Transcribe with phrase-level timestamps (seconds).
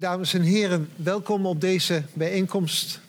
[0.00, 3.00] Dames en heren, welkom op deze bijeenkomst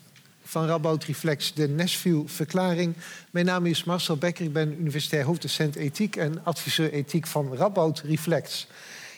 [0.43, 2.93] van Radboud Reflex, de Nashville-verklaring.
[3.31, 7.99] Mijn naam is Marcel Becker, ik ben universitair hoofddocent ethiek en adviseur ethiek van Radboud
[7.99, 8.67] Reflex.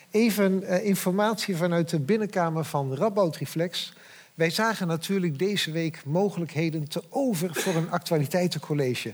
[0.09, 3.93] Even uh, informatie vanuit de binnenkamer van Radboud Reflex.
[4.33, 9.13] Wij zagen natuurlijk deze week mogelijkheden te over voor een actualiteitencollege.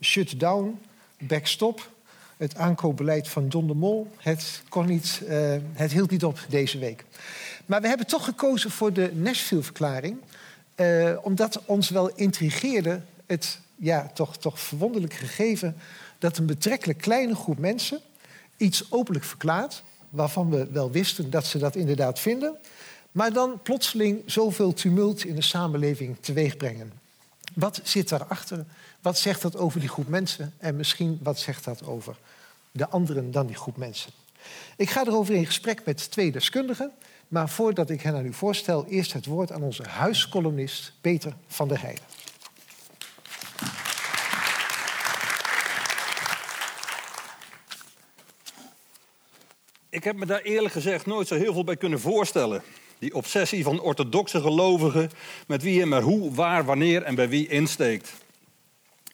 [0.00, 0.78] Shutdown,
[1.18, 1.91] backstop,
[2.42, 4.10] het aankoopbeleid van John de Mol.
[4.16, 7.04] Het, kon niet, uh, het hield niet op deze week.
[7.66, 10.16] Maar we hebben toch gekozen voor de Nashville-verklaring.
[10.76, 15.76] Uh, omdat ons wel intrigeerde het ja, toch, toch verwonderlijk gegeven...
[16.18, 18.00] dat een betrekkelijk kleine groep mensen
[18.56, 19.82] iets openlijk verklaart...
[20.10, 22.56] waarvan we wel wisten dat ze dat inderdaad vinden...
[23.12, 27.01] maar dan plotseling zoveel tumult in de samenleving teweegbrengen.
[27.54, 28.64] Wat zit daarachter?
[29.00, 30.54] Wat zegt dat over die groep mensen?
[30.58, 32.16] En misschien wat zegt dat over
[32.70, 34.12] de anderen dan die groep mensen?
[34.76, 36.92] Ik ga erover in gesprek met twee deskundigen.
[37.28, 41.68] Maar voordat ik hen aan u voorstel, eerst het woord aan onze huiscolumnist Peter van
[41.68, 42.04] der Heijden.
[49.88, 52.62] Ik heb me daar eerlijk gezegd nooit zo heel veel bij kunnen voorstellen.
[53.02, 55.10] Die obsessie van orthodoxe gelovigen
[55.46, 58.12] met wie en maar hoe, waar, wanneer en bij wie insteekt.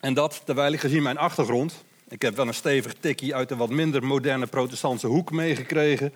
[0.00, 3.56] En dat terwijl ik gezien mijn achtergrond, ik heb wel een stevig tikkie uit de
[3.56, 6.12] wat minder moderne protestantse hoek meegekregen,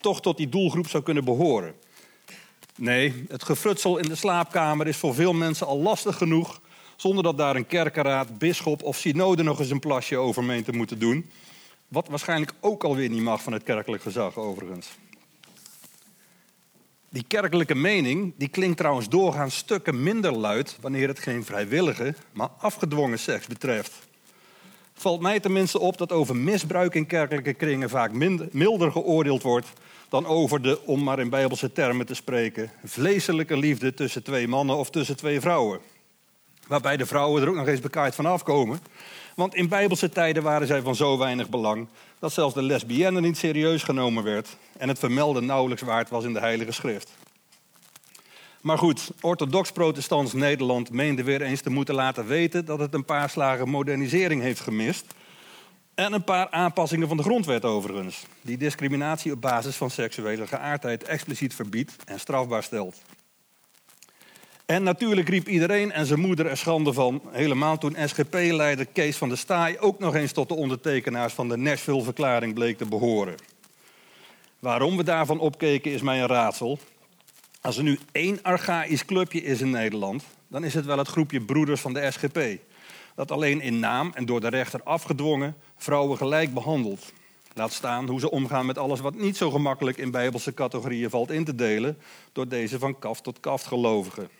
[0.00, 1.74] toch tot die doelgroep zou kunnen behoren.
[2.76, 6.60] Nee, het gefrutsel in de slaapkamer is voor veel mensen al lastig genoeg,
[6.96, 10.72] zonder dat daar een kerkenraad, bisschop of synode nog eens een plasje over meent te
[10.72, 11.30] moeten doen.
[11.88, 14.88] Wat waarschijnlijk ook alweer niet mag van het kerkelijk gezag, overigens.
[17.12, 22.48] Die kerkelijke mening die klinkt trouwens doorgaans stukken minder luid wanneer het geen vrijwillige, maar
[22.58, 23.92] afgedwongen seks betreft.
[24.94, 29.72] Valt mij tenminste op dat over misbruik in kerkelijke kringen vaak minder, milder geoordeeld wordt
[30.08, 34.76] dan over de, om maar in bijbelse termen te spreken, vleeselijke liefde tussen twee mannen
[34.76, 35.80] of tussen twee vrouwen.
[36.66, 38.80] Waarbij de vrouwen er ook nog eens bekaaid van afkomen.
[39.40, 41.88] Want in bijbelse tijden waren zij van zo weinig belang
[42.18, 46.32] dat zelfs de lesbienne niet serieus genomen werd en het vermelden nauwelijks waard was in
[46.32, 47.10] de Heilige Schrift.
[48.60, 53.30] Maar goed, orthodox-protestants Nederland meende weer eens te moeten laten weten dat het een paar
[53.30, 55.04] slagen modernisering heeft gemist.
[55.94, 61.04] En een paar aanpassingen van de grondwet overigens, die discriminatie op basis van seksuele geaardheid
[61.04, 63.02] expliciet verbiedt en strafbaar stelt.
[64.70, 69.28] En natuurlijk riep iedereen en zijn moeder er schande van, helemaal toen SGP-leider Kees van
[69.28, 73.34] der Staaij ook nog eens tot de ondertekenaars van de Nashville-verklaring bleek te behoren.
[74.58, 76.78] Waarom we daarvan opkeken is mij een raadsel.
[77.60, 81.40] Als er nu één archaïsch clubje is in Nederland, dan is het wel het groepje
[81.40, 82.38] broeders van de SGP.
[83.14, 87.12] Dat alleen in naam en door de rechter afgedwongen vrouwen gelijk behandelt.
[87.54, 91.30] Laat staan hoe ze omgaan met alles wat niet zo gemakkelijk in bijbelse categorieën valt
[91.30, 91.98] in te delen
[92.32, 94.39] door deze van kaft tot kaft gelovigen.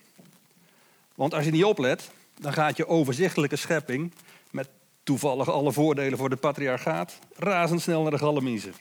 [1.20, 4.12] Want als je niet oplet, dan gaat je overzichtelijke schepping
[4.50, 4.68] met
[5.02, 8.74] toevallig alle voordelen voor de patriarchaat razendsnel naar de galamiezen.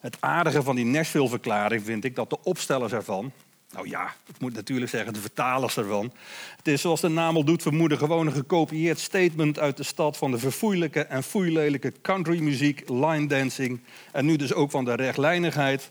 [0.00, 3.32] Het aardige van die Nashville-verklaring vind ik dat de opstellers ervan,
[3.72, 6.12] nou ja, ik moet natuurlijk zeggen de vertalers ervan,
[6.56, 10.16] het is zoals de naam al doet vermoeden gewoon een gekopieerd statement uit de stad
[10.16, 13.80] van de verfoeilijke en foeilelijke countrymuziek, line dancing
[14.12, 15.90] en nu dus ook van de rechtlijnigheid,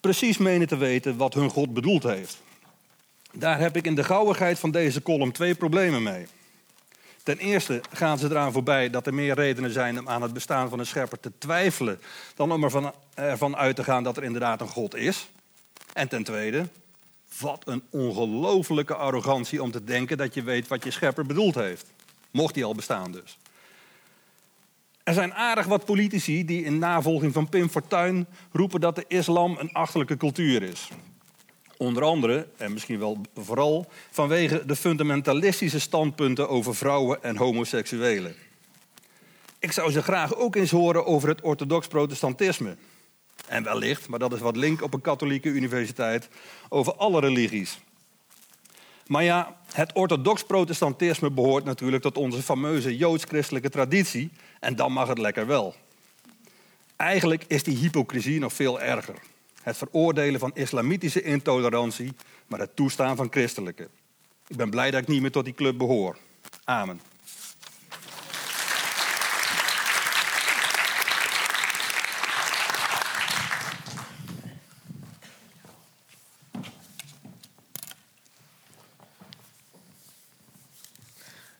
[0.00, 2.42] precies menen te weten wat hun God bedoeld heeft.
[3.32, 6.26] Daar heb ik in de gauwigheid van deze column twee problemen mee.
[7.22, 10.68] Ten eerste gaan ze eraan voorbij dat er meer redenen zijn om aan het bestaan
[10.68, 12.00] van een schepper te twijfelen
[12.34, 12.64] dan om
[13.14, 15.30] ervan, uit te gaan dat er inderdaad een God is.
[15.92, 16.68] En ten tweede,
[17.38, 21.86] wat een ongelofelijke arrogantie om te denken dat je weet wat je schepper bedoeld heeft.
[22.30, 23.38] Mocht die al bestaan dus.
[25.02, 29.56] Er zijn aardig wat politici die in navolging van Pim Fortuyn roepen dat de islam
[29.58, 30.88] een achterlijke cultuur is.
[31.80, 38.34] Onder andere, en misschien wel vooral, vanwege de fundamentalistische standpunten over vrouwen en homoseksuelen.
[39.58, 42.76] Ik zou ze graag ook eens horen over het orthodox protestantisme.
[43.46, 46.28] En wellicht, maar dat is wat link op een katholieke universiteit,
[46.68, 47.78] over alle religies.
[49.06, 54.30] Maar ja, het orthodox protestantisme behoort natuurlijk tot onze fameuze joods-christelijke traditie.
[54.58, 55.74] En dan mag het lekker wel.
[56.96, 59.14] Eigenlijk is die hypocrisie nog veel erger
[59.62, 62.12] het veroordelen van islamitische intolerantie,
[62.46, 63.88] maar het toestaan van christelijke.
[64.46, 66.16] Ik ben blij dat ik niet meer tot die club behoor.
[66.64, 67.00] Amen.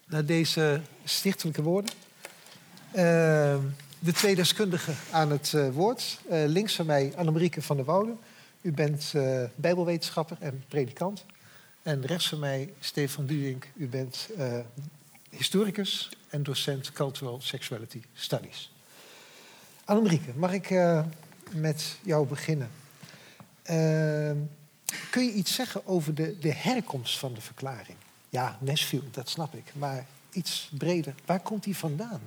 [0.07, 1.91] Na deze stichtelijke woorden.
[2.95, 3.57] Uh,
[4.03, 6.21] de twee deskundigen aan het uh, woord.
[6.31, 8.13] Uh, links van mij Annemarieke van der Woude,
[8.61, 11.25] U bent uh, bijbelwetenschapper en predikant.
[11.83, 13.69] En rechts van mij Stefan Duink.
[13.77, 14.29] U bent
[15.31, 18.73] historicus en docent Cultural Sexuality Studies.
[19.85, 20.71] Annemarieke, mag ik
[21.53, 22.71] met jou beginnen?
[25.11, 27.97] kun je iets zeggen over de, de herkomst van de verklaring?
[28.29, 29.73] Ja, Nashville, dat snap ik.
[29.75, 32.21] Maar iets breder, waar komt die vandaan?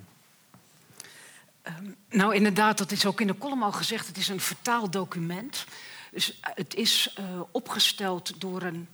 [1.68, 4.08] Um, nou, inderdaad, dat is ook in de column al gezegd.
[4.08, 5.66] Het is een vertaald document.
[6.12, 8.88] Dus eh, het is uh, opgesteld door een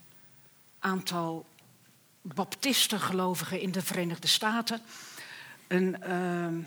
[0.80, 1.46] aantal
[2.22, 4.82] baptistengelovigen in de Verenigde Staten.
[5.68, 6.66] En, uh,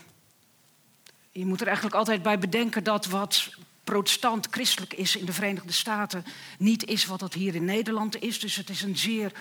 [1.30, 3.50] je moet er eigenlijk altijd bij bedenken dat wat
[3.84, 6.24] protestant-christelijk is in de Verenigde Staten
[6.58, 8.40] niet is wat dat hier in Nederland is.
[8.40, 9.32] Dus het is een zeer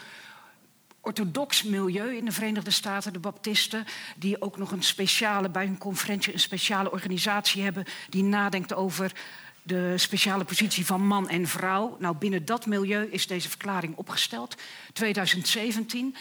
[1.01, 5.77] orthodox milieu in de Verenigde Staten, de Baptisten, die ook nog een speciale, bij hun
[5.77, 9.11] conferentie een speciale organisatie hebben die nadenkt over
[9.63, 11.97] de speciale positie van man en vrouw.
[11.99, 14.55] Nou, binnen dat milieu is deze verklaring opgesteld,
[14.93, 16.15] 2017.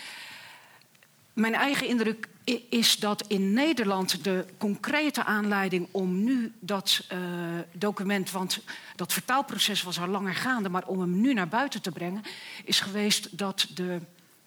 [1.32, 2.28] Mijn eigen indruk
[2.68, 7.18] is dat in Nederland de concrete aanleiding om nu dat uh,
[7.72, 8.60] document, want
[8.96, 12.22] dat vertaalproces was al langer gaande, maar om hem nu naar buiten te brengen,
[12.64, 14.00] is geweest dat de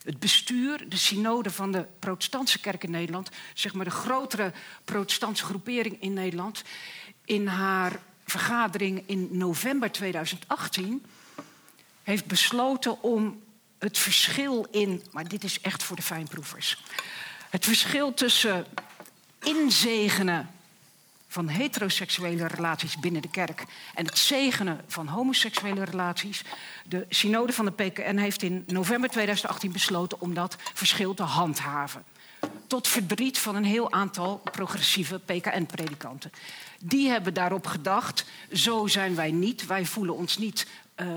[0.04, 4.52] het bestuur, de synode van de protestantse kerk in Nederland, zeg maar de grotere
[4.86, 6.64] protestantse groepering in Nederland,
[7.26, 11.06] in haar vergadering in november 2018
[12.04, 13.42] heeft besloten om
[13.78, 16.84] het verschil in, maar dit is echt voor de fijnproevers,
[17.50, 18.66] het verschil tussen
[19.40, 20.50] inzegenen
[21.34, 23.64] van heteroseksuele relaties binnen de kerk
[23.96, 26.44] en het zegenen van homoseksuele relaties.
[26.86, 32.04] De synode van de PKN heeft in november 2018 besloten om dat verschil te handhaven.
[32.68, 36.32] Tot verdriet van een heel aantal progressieve PKN-predikanten.
[36.80, 40.68] Die hebben daarop gedacht: zo zijn wij niet, wij voelen ons niet.
[40.96, 41.08] Uh,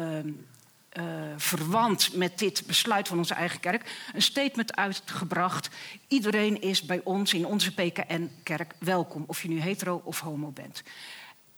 [0.99, 1.05] uh,
[1.37, 5.69] verwant met dit besluit van onze eigen kerk een statement uitgebracht.
[6.09, 10.83] Iedereen is bij ons in onze PKN-kerk welkom, of je nu hetero of homo bent.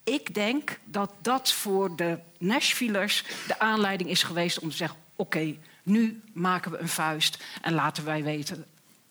[0.05, 5.55] Ik denk dat dat voor de Nashvillers de aanleiding is geweest om te zeggen: oké,
[5.83, 8.65] nu maken we een vuist en laten wij weten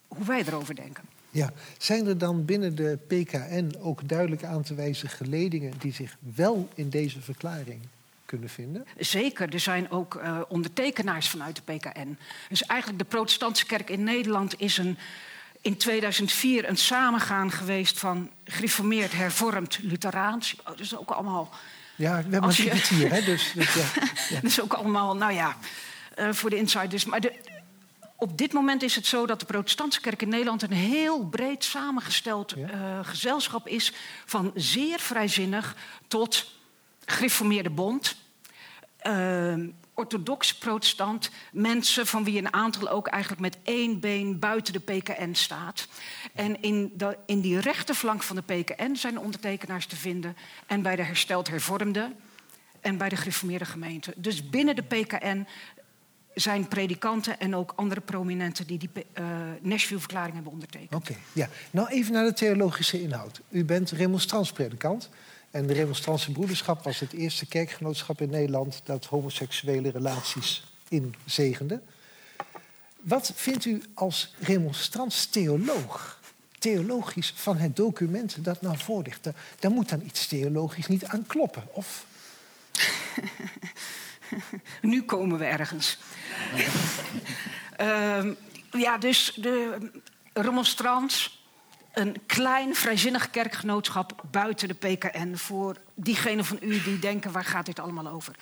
[0.08, 1.04] hoe wij erover denken.
[1.30, 6.18] Ja, zijn er dan binnen de PKN ook duidelijk aan te wijzen geledingen die zich
[6.36, 7.80] wel in deze verklaring
[8.28, 8.86] kunnen vinden?
[8.98, 12.18] Zeker, er zijn ook uh, ondertekenaars vanuit de PKN.
[12.50, 14.98] Dus eigenlijk de protestantse kerk in Nederland is een,
[15.62, 20.56] in 2004 een samengaan geweest van gereformeerd, hervormd, Lutheraans.
[20.60, 21.50] Oh, dat is ook allemaal...
[21.96, 22.70] Ja, we hebben je...
[22.70, 23.22] het hier, hè?
[23.22, 23.82] Dus, dus ja.
[24.30, 24.36] ja.
[24.36, 25.58] dat is ook allemaal, nou ja,
[26.20, 27.06] uh, voor de insiders.
[27.06, 27.34] Maar de,
[28.16, 31.64] op dit moment is het zo dat de protestantse kerk in Nederland een heel breed
[31.64, 32.70] samengesteld ja.
[32.74, 33.94] uh, gezelschap is
[34.26, 35.76] van zeer vrijzinnig
[36.08, 36.56] tot
[37.12, 38.16] gereformeerde bond.
[39.08, 39.54] Uh,
[39.94, 45.34] orthodox protestant, mensen van wie een aantal ook eigenlijk met één been buiten de PKN
[45.34, 45.88] staat.
[46.34, 50.96] En in, de, in die rechterflank van de PKN zijn ondertekenaars te vinden en bij
[50.96, 52.12] de hersteld hervormde
[52.82, 54.14] en bij de gereformeerde gemeente.
[54.16, 55.48] Dus binnen de PKN
[56.34, 59.26] zijn predikanten en ook andere prominenten die die uh,
[59.62, 60.94] Nashville-verklaring hebben ondertekend.
[60.94, 61.50] Oké, ja.
[61.72, 63.42] Nou even naar de theologische inhoud.
[63.50, 65.10] U bent remonstrantspredikant.
[65.58, 71.82] En de Remonstrantse Broederschap was het eerste kerkgenootschap in Nederland dat homoseksuele relaties inzegende.
[73.02, 76.20] Wat vindt u als remonstrants theoloog,
[76.60, 79.30] theologisch van het document dat nou voor ligt?
[79.60, 82.06] Daar, moet dan iets theologisch niet aan kloppen, of?
[84.82, 85.98] nu komen we ergens.
[87.82, 88.26] uh,
[88.86, 89.78] ja, dus de
[90.34, 91.37] remonstrants
[91.98, 97.66] een klein vrijzinnig kerkgenootschap buiten de PKN voor diegenen van u die denken waar gaat
[97.66, 98.36] dit allemaal over.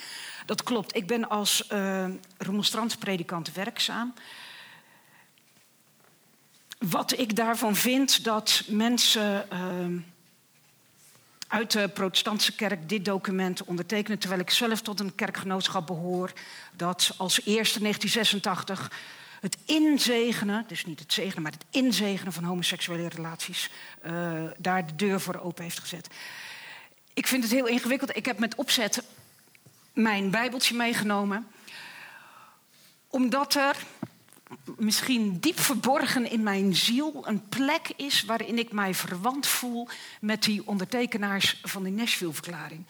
[0.45, 0.95] Dat klopt.
[0.95, 2.05] Ik ben als uh,
[2.38, 4.13] remonstrantspredikant werkzaam.
[6.77, 10.01] Wat ik daarvan vind dat mensen uh,
[11.47, 16.33] uit de protestantse kerk dit document ondertekenen, terwijl ik zelf tot een kerkgenootschap behoor
[16.71, 18.91] dat als eerste 1986
[19.45, 23.69] het inzegenen, dus niet het zegenen, maar het inzegenen van homoseksuele relaties,
[24.05, 26.07] uh, daar de deur voor open heeft gezet.
[27.13, 28.15] Ik vind het heel ingewikkeld.
[28.15, 29.03] Ik heb met opzet
[29.93, 31.47] mijn Bijbeltje meegenomen,
[33.07, 33.75] omdat er
[34.77, 39.87] misschien diep verborgen in mijn ziel een plek is waarin ik mij verwant voel
[40.21, 42.85] met die ondertekenaars van de Nashville-verklaring.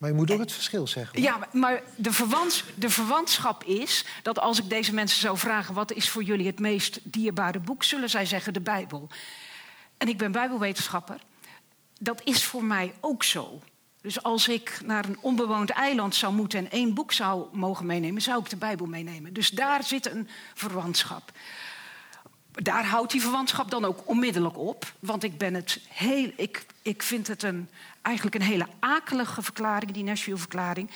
[0.00, 1.22] Maar je moet ook het verschil zeggen.
[1.22, 5.74] Ja, maar de, verwants, de verwantschap is dat als ik deze mensen zou vragen...
[5.74, 9.08] wat is voor jullie het meest dierbare boek, zullen zij zeggen de Bijbel.
[9.96, 11.20] En ik ben bijbelwetenschapper.
[11.98, 13.60] Dat is voor mij ook zo.
[14.00, 18.22] Dus als ik naar een onbewoond eiland zou moeten en één boek zou mogen meenemen,
[18.22, 19.32] zou ik de Bijbel meenemen.
[19.32, 21.32] Dus daar zit een verwantschap.
[22.52, 24.92] Daar houdt die verwantschap dan ook onmiddellijk op.
[24.98, 27.68] Want ik, ben het heel, ik, ik vind het een,
[28.02, 30.90] eigenlijk een hele akelige verklaring, die Nashville-verklaring.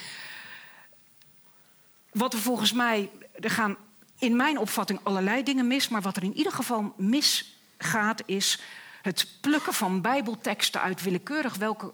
[2.12, 3.76] Wat er volgens mij, er gaan
[4.18, 8.60] in mijn opvatting allerlei dingen mis, maar wat er in ieder geval misgaat is
[9.02, 11.92] het plukken van bijbelteksten uit willekeurig welke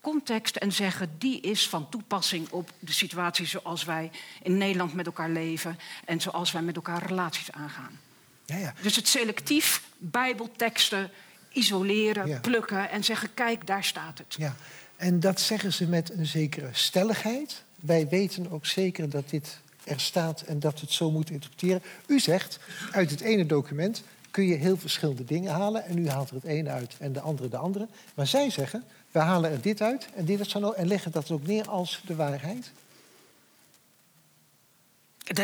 [0.00, 4.10] context en zeggen die is van toepassing op de situatie zoals wij
[4.42, 8.00] in Nederland met elkaar leven en zoals wij met elkaar relaties aangaan.
[8.44, 8.74] Ja, ja.
[8.82, 11.10] Dus het selectief bijbelteksten
[11.52, 14.34] isoleren, plukken en zeggen kijk daar staat het.
[14.38, 14.54] Ja.
[14.96, 17.62] En dat zeggen ze met een zekere stelligheid.
[17.76, 21.82] Wij weten ook zeker dat dit er staat en dat we het zo moeten interpreteren.
[22.06, 22.58] U zegt
[22.92, 26.44] uit het ene document kun je heel verschillende dingen halen en u haalt er het
[26.44, 27.88] ene uit en de andere de andere.
[28.14, 31.46] Maar zij zeggen we halen er dit uit en dit zo en leggen dat ook
[31.46, 32.70] neer als de waarheid?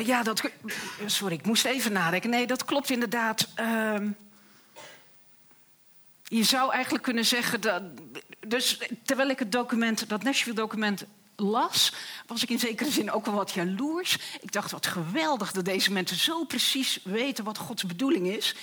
[0.04, 0.50] Ja, dat.
[1.06, 2.30] Sorry, ik moest even nadenken.
[2.30, 3.48] Nee, dat klopt inderdaad.
[3.54, 4.08] Ehm,
[6.28, 7.82] je zou eigenlijk kunnen zeggen dat.
[8.46, 11.04] Dus terwijl ik het document, dat Nashville-document
[11.36, 11.92] las,
[12.26, 14.18] was ik in zekere zin ook wel wat jaloers.
[14.40, 18.54] Ik dacht, wat geweldig dat deze mensen zo precies weten wat Gods bedoeling is.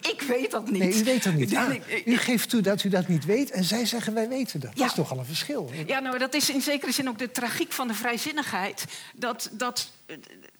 [0.00, 0.82] Ik weet dat niet.
[0.82, 1.56] Nee, u weet dat niet.
[1.56, 1.74] Ah,
[2.04, 4.76] u geeft toe dat u dat niet weet en zij zeggen wij weten dat.
[4.76, 5.70] Dat is toch al een verschil.
[5.86, 8.84] Ja, nou, dat is in zekere zin ook de tragiek van de vrijzinnigheid.
[9.14, 9.90] Dat, dat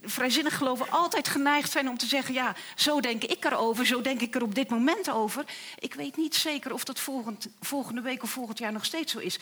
[0.03, 4.21] vrijzinnig geloven altijd geneigd zijn om te zeggen: ja, zo denk ik erover, zo denk
[4.21, 5.45] ik er op dit moment over.
[5.79, 9.19] Ik weet niet zeker of dat volgend, volgende week of volgend jaar nog steeds zo
[9.19, 9.39] is.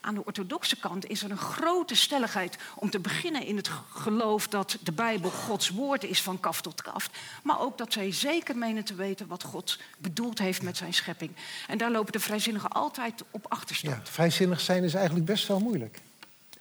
[0.00, 4.48] Aan de orthodoxe kant is er een grote stelligheid om te beginnen in het geloof
[4.48, 7.10] dat de Bijbel Gods woord is van kaf tot kaf.
[7.42, 11.30] Maar ook dat zij zeker menen te weten wat God bedoeld heeft met zijn schepping.
[11.66, 14.06] En daar lopen de vrijzinnigen altijd op achterstand.
[14.06, 16.00] Ja, vrijzinnig zijn is eigenlijk best wel moeilijk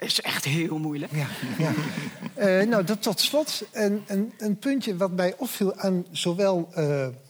[0.03, 1.11] is echt heel moeilijk.
[1.15, 1.27] Ja,
[1.57, 1.73] ja.
[2.61, 6.75] Uh, nou, dat tot slot een, een, een, puntje wat mij opviel aan zowel uh,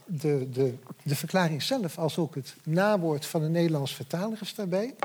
[0.05, 0.73] de, de,
[1.03, 4.95] de verklaring zelf als ook het nawoord van de Nederlands vertaler is daarbij.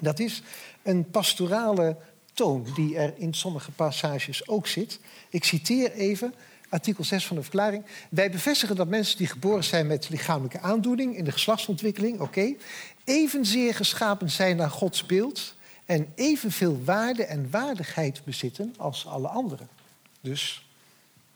[0.00, 0.42] Dat is
[0.82, 1.96] een pastorale
[2.32, 5.00] toon die er in sommige passages ook zit.
[5.28, 6.34] Ik citeer even
[6.68, 7.84] artikel 6 van de verklaring.
[8.10, 12.54] Wij bevestigen dat mensen die geboren zijn met lichamelijke aandoening in de geslachtsontwikkeling, oké,
[13.04, 15.56] evenzeer geschapen zijn naar Gods beeld
[15.88, 19.68] en evenveel waarde en waardigheid bezitten als alle anderen.
[20.20, 20.68] Dus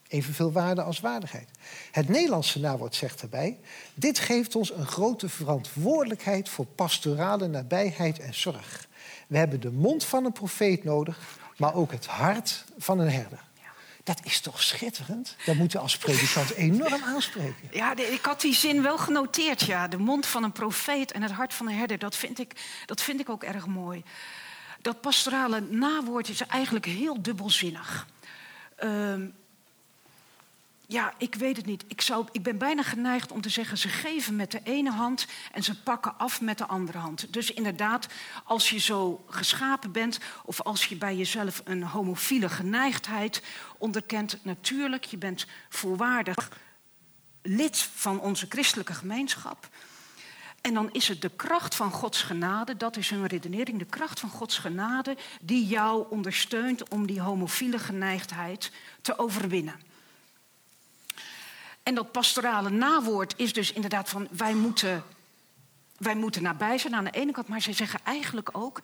[0.09, 1.49] evenveel waarde als waardigheid.
[1.91, 3.59] Het Nederlandse nawoord zegt erbij:
[3.95, 8.89] dit geeft ons een grote verantwoordelijkheid voor pastorale nabijheid en zorg.
[9.27, 13.45] We hebben de mond van een profeet nodig, maar ook het hart van een herder.
[14.05, 15.37] Dat is toch schitterend?
[15.45, 17.69] Dat moeten we als predikant enorm aanspreken.
[17.71, 19.89] Ja, ik had die zin wel genoteerd, ja.
[19.89, 21.99] De mond van een profeet en het hart van een herder.
[21.99, 22.53] Dat vind ik,
[22.87, 24.03] dat vind ik ook erg mooi.
[24.81, 28.07] Dat pastorale nawoord is eigenlijk heel dubbelzinnig.
[28.85, 29.15] Uh,
[30.93, 31.85] ja, ik weet het niet.
[31.89, 35.27] Ik, zou, ik ben bijna geneigd om te zeggen: ze geven met de ene hand
[35.53, 37.33] en ze pakken af met de andere hand.
[37.33, 38.07] Dus inderdaad,
[38.45, 43.43] als je zo geschapen bent of als je bij jezelf een homofiele geneigdheid
[43.79, 46.51] onderkent, natuurlijk, je bent volwaardig
[47.43, 49.69] lid van onze christelijke gemeenschap.
[50.61, 54.21] En dan is het de kracht van Gods genade, dat is hun redenering, de kracht
[54.21, 59.92] van Gods genade die jou ondersteunt om die homofiele geneigdheid te overwinnen.
[61.83, 65.05] En dat pastorale nawoord is dus inderdaad van wij moeten,
[65.97, 68.81] wij moeten nabij zijn aan de ene kant, maar ze zeggen eigenlijk ook,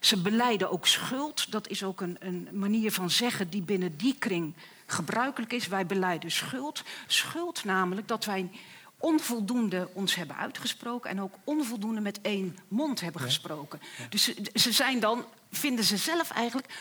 [0.00, 1.50] ze beleiden ook schuld.
[1.52, 4.54] Dat is ook een, een manier van zeggen die binnen die kring
[4.86, 5.66] gebruikelijk is.
[5.66, 6.82] Wij beleiden schuld.
[7.06, 8.50] Schuld namelijk dat wij
[8.98, 13.80] onvoldoende ons hebben uitgesproken en ook onvoldoende met één mond hebben gesproken.
[14.08, 16.74] Dus ze, ze, zijn dan, vinden ze zelf eigenlijk,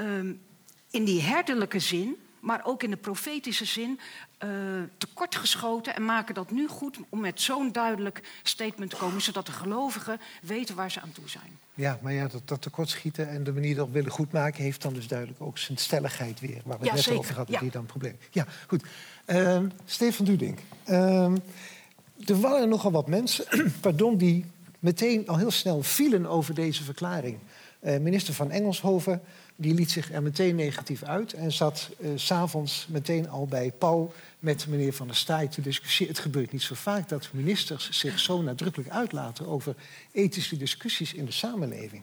[0.00, 0.40] um,
[0.90, 4.00] in die herderlijke zin, maar ook in de profetische zin,
[4.44, 4.50] uh,
[4.98, 9.52] tekortgeschoten en maken dat nu goed om met zo'n duidelijk statement te komen, zodat de
[9.52, 11.58] gelovigen weten waar ze aan toe zijn.
[11.74, 15.08] Ja, maar ja, dat, dat tekortschieten en de manier dat willen goedmaken heeft dan dus
[15.08, 17.60] duidelijk ook zijn stelligheid weer, waar we het net over hadden, ja.
[17.60, 18.16] die dan probleem.
[18.30, 18.84] Ja, goed.
[19.26, 20.58] Uh, Stefan Dudink.
[20.86, 21.24] Uh,
[22.24, 23.44] er waren nogal wat mensen,
[23.80, 24.44] pardon, die
[24.78, 27.38] meteen al heel snel vielen over deze verklaring.
[27.82, 29.22] Uh, minister van Engelshoven
[29.60, 34.12] die liet zich er meteen negatief uit en zat uh, s'avonds meteen al bij Pauw
[34.38, 36.14] met meneer Van der Staaij te discussiëren.
[36.14, 39.74] Het gebeurt niet zo vaak dat ministers zich zo nadrukkelijk uitlaten over
[40.12, 42.02] ethische discussies in de samenleving.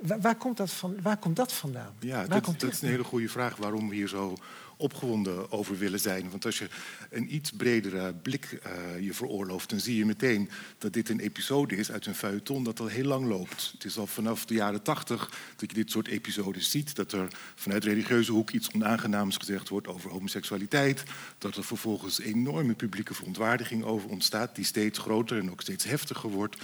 [0.00, 1.94] Waar, waar komt, dat van, waar komt dat vandaan?
[1.98, 4.34] Ja, dat, dat is een hele goede vraag waarom we hier zo
[4.76, 6.30] opgewonden over willen zijn.
[6.30, 6.68] Want als je
[7.10, 11.76] een iets bredere blik uh, je veroorlooft, dan zie je meteen dat dit een episode
[11.76, 13.70] is uit een feuilleton dat al heel lang loopt.
[13.72, 16.94] Het is al vanaf de jaren tachtig dat je dit soort episodes ziet.
[16.94, 21.02] Dat er vanuit religieuze hoek iets onaangenaams gezegd wordt over homoseksualiteit.
[21.38, 26.30] Dat er vervolgens enorme publieke verontwaardiging over ontstaat, die steeds groter en ook steeds heftiger
[26.30, 26.56] wordt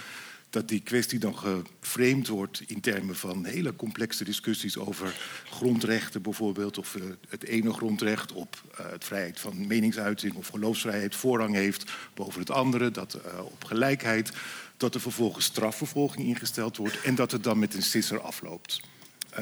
[0.51, 5.15] dat die kwestie dan geframed wordt in termen van hele complexe discussies over
[5.49, 11.15] grondrechten bijvoorbeeld, of uh, het ene grondrecht op uh, het vrijheid van meningsuiting of geloofsvrijheid
[11.15, 14.31] voorrang heeft boven het andere, dat uh, op gelijkheid,
[14.77, 18.81] dat er vervolgens strafvervolging ingesteld wordt en dat het dan met een sisser afloopt.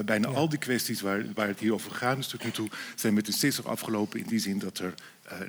[0.06, 0.36] bijna ja.
[0.36, 3.28] al die kwesties waar, waar het hier over gaat, dus tot nu toe, zijn met
[3.28, 4.94] een sisser afgelopen in die zin dat er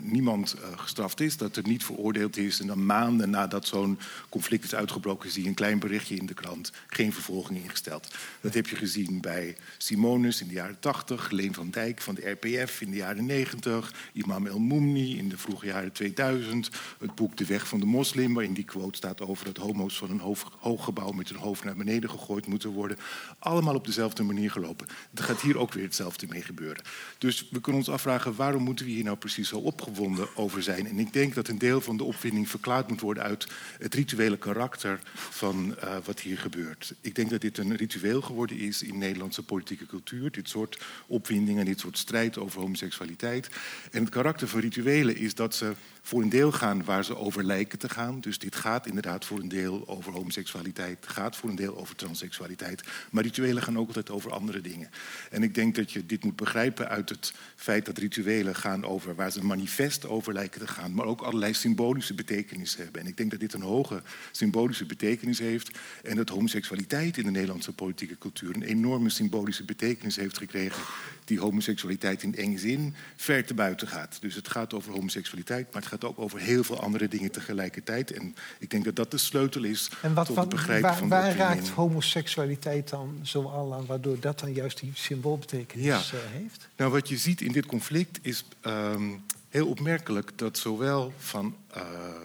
[0.02, 2.60] niemand uh, gestraft is, dat er niet veroordeeld is.
[2.60, 6.34] En dan maanden nadat zo'n conflict is uitgebroken, zie je een klein berichtje in de
[6.34, 6.72] krant.
[6.86, 8.08] Geen vervolging ingesteld.
[8.40, 12.30] Dat heb je gezien bij Simonus in de jaren 80, Leen van Dijk van de
[12.30, 17.36] RPF in de jaren 90, Imam El Moumni in de vroege jaren 2000, het boek
[17.36, 20.20] De Weg van de Moslim, waarin die quote staat over dat homo's van een
[20.58, 22.96] hoog gebouw met hun hoofd naar beneden gegooid moeten worden.
[23.38, 24.86] Allemaal op dezelfde manier gelopen.
[25.14, 26.82] Er gaat hier ook weer hetzelfde mee gebeuren.
[27.18, 30.86] Dus we kunnen ons afvragen, waarom moeten we hier nou precies zo opgewonden over zijn.
[30.86, 33.46] En ik denk dat een deel van de opwinding verklaard moet worden uit
[33.78, 36.94] het rituele karakter van uh, wat hier gebeurt.
[37.00, 40.30] Ik denk dat dit een ritueel geworden is in Nederlandse politieke cultuur.
[40.30, 43.48] Dit soort opwindingen, dit soort strijd over homoseksualiteit.
[43.90, 45.72] En het karakter van rituelen is dat ze
[46.02, 48.20] voor een deel gaan waar ze over lijken te gaan.
[48.20, 52.82] Dus dit gaat inderdaad voor een deel over homoseksualiteit, gaat voor een deel over transseksualiteit.
[53.10, 54.90] Maar rituelen gaan ook altijd over andere dingen.
[55.30, 59.14] En ik denk dat je dit moet begrijpen uit het feit dat rituelen gaan over
[59.14, 63.00] waar ze manifest over lijken te gaan, maar ook allerlei symbolische betekenis hebben.
[63.00, 67.30] En ik denk dat dit een hoge symbolische betekenis heeft en dat homoseksualiteit in de
[67.30, 70.82] Nederlandse politieke cultuur een enorme symbolische betekenis heeft gekregen
[71.24, 74.18] die homoseksualiteit in enge zin ver te buiten gaat.
[74.20, 78.12] Dus het gaat over homoseksualiteit, maar het gaat ook over heel veel andere dingen tegelijkertijd.
[78.12, 81.08] En ik denk dat dat de sleutel is en wat, tot het begrijpen waar, van
[81.08, 85.98] waar de raakt homoseksualiteit dan zo al aan, waardoor dat dan juist die symboolbetekenis ja.
[85.98, 86.68] uh, heeft?
[86.76, 91.82] Nou, wat je ziet in dit conflict is um, heel opmerkelijk dat zowel van uh,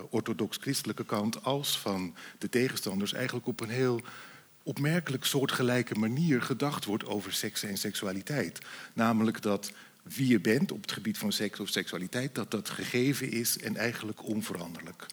[0.10, 4.02] orthodox-christelijke kant als van de tegenstanders eigenlijk op een heel
[4.64, 8.60] opmerkelijk soortgelijke manier gedacht wordt over seks en seksualiteit.
[8.94, 9.72] Namelijk dat
[10.14, 13.76] wie je bent op het gebied van seks of seksualiteit, dat dat gegeven is en
[13.76, 15.06] eigenlijk onveranderlijk.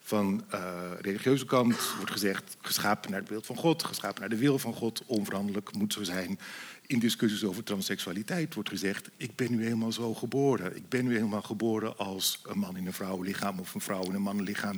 [0.00, 4.36] Van uh, religieuze kant wordt gezegd, geschapen naar het beeld van God, geschapen naar de
[4.36, 6.38] wil van God, onveranderlijk moet zo zijn.
[6.86, 10.76] In discussies over transseksualiteit wordt gezegd, ik ben nu helemaal zo geboren.
[10.76, 14.14] Ik ben nu helemaal geboren als een man in een vrouwenlichaam of een vrouw in
[14.14, 14.76] een mannenlichaam.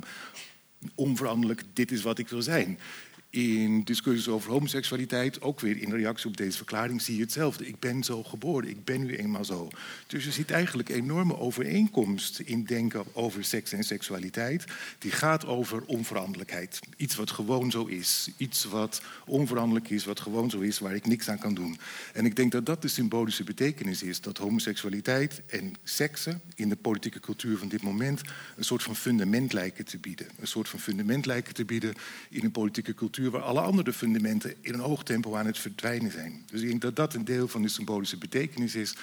[0.95, 2.79] Onveranderlijk, dit is wat ik wil zijn
[3.31, 7.67] in discussies over homoseksualiteit, ook weer in reactie op deze verklaring, zie je hetzelfde.
[7.67, 9.67] Ik ben zo geboren, ik ben nu eenmaal zo.
[10.07, 14.65] Dus je ziet eigenlijk enorme overeenkomst in denken over seks en seksualiteit.
[14.99, 16.79] Die gaat over onveranderlijkheid.
[16.97, 18.29] Iets wat gewoon zo is.
[18.37, 21.77] Iets wat onveranderlijk is, wat gewoon zo is, waar ik niks aan kan doen.
[22.13, 24.21] En ik denk dat dat de symbolische betekenis is.
[24.21, 28.21] Dat homoseksualiteit en seksen in de politieke cultuur van dit moment
[28.57, 30.27] een soort van fundament lijken te bieden.
[30.39, 31.93] Een soort van fundament lijken te bieden
[32.29, 36.11] in een politieke cultuur waar alle andere fundamenten in een hoog tempo aan het verdwijnen
[36.11, 36.43] zijn.
[36.51, 38.95] Dus ik denk dat dat een deel van de symbolische betekenis is.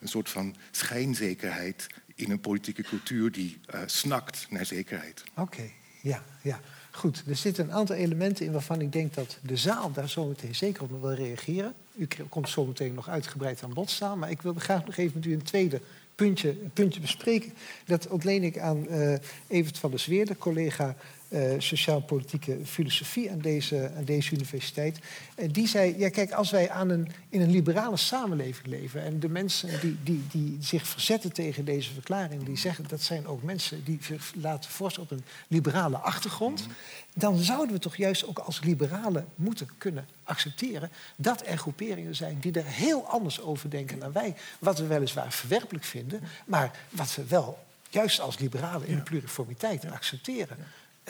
[0.00, 5.24] Een soort van schijnzekerheid in een politieke cultuur die uh, snakt naar zekerheid.
[5.34, 6.60] Oké, ja, ja.
[6.90, 10.26] Goed, er zitten een aantal elementen in waarvan ik denk dat de zaal daar zo
[10.26, 11.74] meteen zeker op wil reageren.
[11.94, 15.12] U komt zo meteen nog uitgebreid aan bod staan, maar ik wil graag nog even
[15.14, 15.80] met u een tweede
[16.14, 17.52] puntje, puntje bespreken.
[17.84, 19.14] Dat ontleen ik aan uh,
[19.46, 20.96] Evert van der Zweer, de collega
[21.28, 24.98] uh, sociaal-politieke filosofie aan deze, aan deze universiteit.
[25.34, 29.02] En die zei, ja kijk, als wij aan een, in een liberale samenleving leven...
[29.02, 32.44] en de mensen die, die, die zich verzetten tegen deze verklaring...
[32.44, 36.66] die zeggen, dat zijn ook mensen die zich laten vorsten op een liberale achtergrond...
[37.14, 40.90] dan zouden we toch juist ook als liberalen moeten kunnen accepteren...
[41.16, 44.34] dat er groeperingen zijn die er heel anders over denken dan wij.
[44.58, 49.90] Wat we weliswaar verwerpelijk vinden, maar wat we wel juist als liberalen in de pluriformiteit
[49.90, 50.56] accepteren.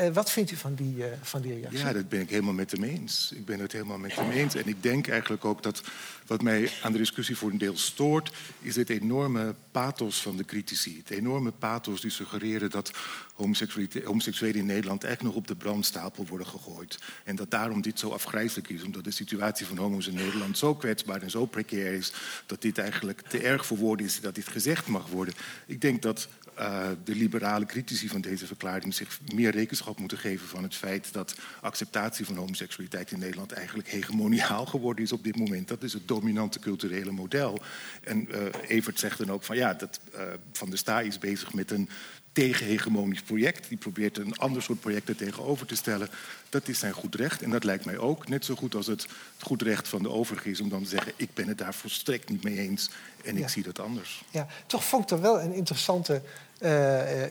[0.01, 1.79] Uh, wat vindt u van die, uh, van die reactie?
[1.79, 3.33] Ja, dat ben ik helemaal met hem eens.
[3.35, 4.55] Ik ben het helemaal met hem eens.
[4.55, 5.83] En ik denk eigenlijk ook dat
[6.27, 10.45] wat mij aan de discussie voor een deel stoort, is het enorme pathos van de
[10.45, 10.97] critici.
[10.99, 12.91] Het enorme pathos die suggereren dat
[13.35, 16.99] homoseksuelen in Nederland eigenlijk nog op de brandstapel worden gegooid.
[17.25, 20.75] En dat daarom dit zo afgrijzelijk is, omdat de situatie van homo's in Nederland zo
[20.75, 22.13] kwetsbaar en zo precair is,
[22.47, 25.35] dat dit eigenlijk te erg voor woorden is dat dit gezegd mag worden.
[25.67, 30.49] Ik denk dat uh, de liberale critici van deze verklaring zich meer rekenschap moeten geven
[30.49, 35.37] van het feit dat acceptatie van homoseksualiteit in Nederland eigenlijk hegemoniaal geworden is op dit
[35.37, 35.69] moment.
[35.69, 37.61] Dat is het dominante culturele model.
[38.03, 40.21] En uh, Evert zegt dan ook van ja, dat uh,
[40.53, 41.89] Van der Sta is bezig met een
[42.37, 43.69] tegenhegemonisch project.
[43.69, 46.09] Die probeert een ander soort projecten tegenover te stellen.
[46.49, 47.43] Dat is zijn goed recht.
[47.43, 49.07] En dat lijkt mij ook net zo goed als het
[49.41, 52.29] goed recht van de overige is om dan te zeggen: ik ben het daar volstrekt
[52.29, 52.91] niet mee eens
[53.25, 54.23] en ik zie dat anders.
[54.31, 56.23] Ja, toch vond ik er wel een interessante
[56.61, 57.29] uh, uh,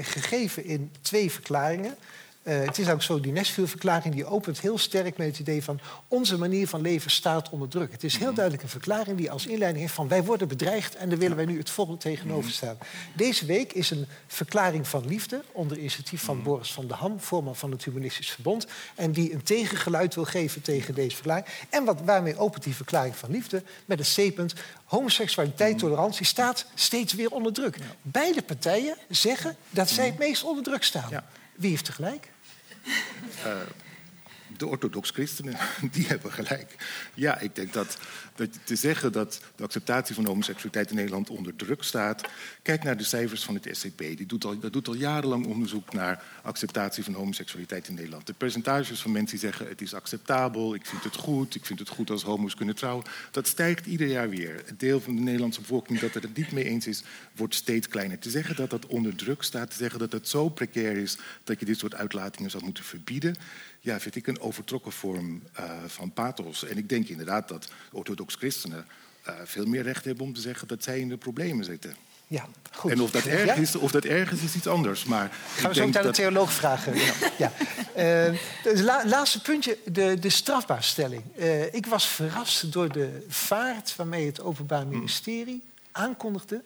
[0.00, 1.96] gegeven in twee verklaringen.
[2.42, 5.80] Uh, het is ook zo, die Nashville-verklaring die opent heel sterk met het idee van
[6.08, 7.92] onze manier van leven staat onder druk.
[7.92, 11.08] Het is heel duidelijk een verklaring die als inleiding heeft van wij worden bedreigd en
[11.08, 12.78] daar willen wij nu het volgende tegenover staan.
[13.14, 17.56] Deze week is een verklaring van liefde onder initiatief van Boris van der Ham, voorman
[17.56, 21.46] van het Humanistisch Verbond, en die een tegengeluid wil geven tegen deze verklaring.
[21.70, 23.62] En wat, waarmee opent die verklaring van liefde?
[23.84, 24.54] Met een C-punt.
[24.84, 27.76] Homoseksualiteit, tolerantie staat steeds weer onder druk.
[28.02, 31.24] Beide partijen zeggen dat zij het meest onder druk staan.
[31.56, 32.31] Wie heeft tegelijk?
[33.44, 33.66] Uh,
[34.62, 35.56] de orthodox christenen,
[35.92, 36.74] die hebben gelijk.
[37.14, 37.98] Ja, ik denk dat,
[38.34, 42.28] dat te zeggen dat de acceptatie van homoseksualiteit in Nederland onder druk staat.
[42.62, 43.98] Kijk naar de cijfers van het SCP.
[43.98, 48.26] Die doet al, dat doet al jarenlang onderzoek naar acceptatie van homoseksualiteit in Nederland.
[48.26, 51.78] De percentages van mensen die zeggen het is acceptabel, ik vind het goed, ik vind
[51.78, 54.62] het goed als homo's kunnen trouwen, dat stijgt ieder jaar weer.
[54.66, 57.02] Het deel van de Nederlandse bevolking dat het niet mee eens is,
[57.34, 58.18] wordt steeds kleiner.
[58.18, 61.60] Te zeggen dat dat onder druk staat, te zeggen dat het zo precair is dat
[61.60, 63.36] je dit soort uitlatingen zou moeten verbieden
[63.82, 66.64] ja, vind ik een overtrokken vorm uh, van pathos.
[66.64, 68.86] En ik denk inderdaad dat orthodox christenen
[69.28, 71.96] uh, veel meer recht hebben om te zeggen dat zij in de problemen zitten.
[72.26, 72.90] Ja, goed.
[72.90, 73.54] En of dat erg, ja?
[73.54, 75.04] is, of dat erg is, iets anders.
[75.04, 76.94] Maar Gaan we zo aan de theoloog vragen.
[76.94, 77.12] ja.
[77.38, 77.52] ja.
[77.96, 81.22] Uh, het la laatste puntje, de, de strafbaarstelling.
[81.72, 86.62] Ik was verrast door de vaart waarmee het Openbaar Ministerie aankondigde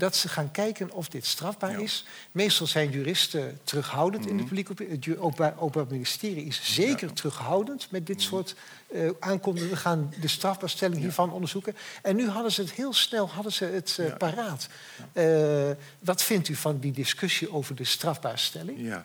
[0.00, 1.78] dat ze gaan kijken of dit strafbaar ja.
[1.78, 2.04] is.
[2.32, 4.38] Meestal zijn juristen terughoudend mm -hmm.
[4.38, 4.64] in de mhm.
[4.64, 5.08] publiek.
[5.08, 5.18] Het
[5.58, 7.14] Openbaar Ministerie is zeker ja.
[7.14, 8.30] terughoudend met dit mm -hmm.
[8.30, 8.54] soort
[8.92, 9.74] uh, aankondigingen.
[9.74, 11.02] We gaan de strafbaarstelling ja.
[11.02, 11.76] hiervan onderzoeken.
[12.02, 14.68] En nu hadden ze het heel snel hadden ze het, uh, paraat.
[15.12, 18.78] Uh, wat vindt u van die discussie over de strafbaarstelling?
[18.80, 19.04] Ja.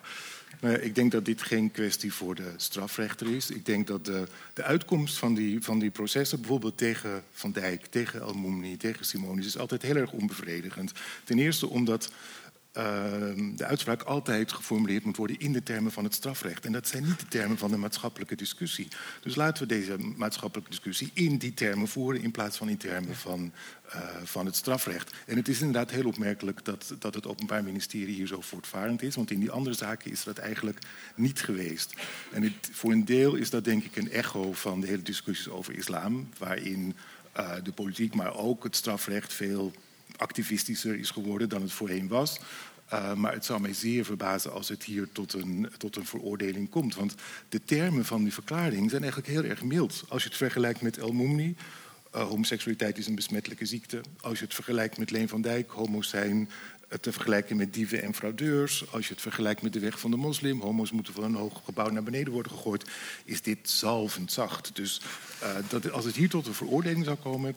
[0.60, 3.50] Nou, ik denk dat dit geen kwestie voor de strafrechter is.
[3.50, 7.86] Ik denk dat de, de uitkomst van die, van die processen, bijvoorbeeld tegen Van Dijk,
[7.86, 10.92] tegen El Moumni, tegen Simonis, is altijd heel erg onbevredigend.
[11.24, 12.10] Ten eerste omdat
[13.54, 16.64] de uitspraak altijd geformuleerd moet worden in de termen van het strafrecht.
[16.64, 18.88] En dat zijn niet de termen van de maatschappelijke discussie.
[19.22, 23.16] Dus laten we deze maatschappelijke discussie in die termen voeren in plaats van in termen
[23.16, 23.52] van,
[23.94, 25.12] uh, van het strafrecht.
[25.26, 29.14] En het is inderdaad heel opmerkelijk dat, dat het Openbaar Ministerie hier zo voortvarend is,
[29.14, 30.78] want in die andere zaken is dat eigenlijk
[31.14, 31.94] niet geweest.
[32.32, 35.48] En het, voor een deel is dat denk ik een echo van de hele discussies
[35.48, 36.96] over islam, waarin
[37.36, 39.72] uh, de politiek, maar ook het strafrecht veel
[40.16, 42.38] activistischer is geworden dan het voorheen was.
[42.92, 46.68] Uh, maar het zou mij zeer verbazen als het hier tot een, tot een veroordeling
[46.68, 46.94] komt.
[46.94, 47.14] Want
[47.48, 50.04] de termen van die verklaring zijn eigenlijk heel erg mild.
[50.08, 51.56] Als je het vergelijkt met El Moumni,
[52.14, 54.00] uh, homoseksualiteit is een besmettelijke ziekte.
[54.20, 56.50] Als je het vergelijkt met Leen van Dijk, homo's zijn
[57.00, 58.92] te vergelijken met dieven en fraudeurs.
[58.92, 61.60] Als je het vergelijkt met de weg van de moslim, homo's moeten van een hoog
[61.64, 62.84] gebouw naar beneden worden gegooid,
[63.24, 64.70] is dit zalvend zacht.
[64.76, 65.00] Dus
[65.68, 67.54] dat, als het hier tot een veroordeling zou komen,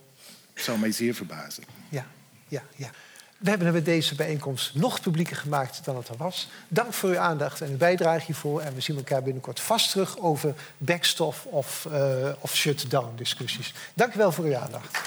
[0.53, 1.63] zou mij zeer verbazen.
[1.89, 2.07] Ja,
[2.49, 2.89] ja, ja.
[3.37, 6.47] We hebben deze bijeenkomst nog publieker gemaakt dan het er was.
[6.67, 8.61] Dank voor uw aandacht en uw bijdrage hiervoor.
[8.61, 13.73] En we zien elkaar binnenkort vast terug over backstop of, uh, of shutdown discussies.
[13.93, 14.97] Dank u wel voor uw aandacht.